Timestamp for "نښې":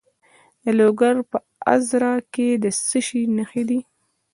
3.35-3.63